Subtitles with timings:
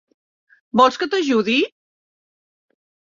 [0.81, 1.59] Vols que t'ajudi?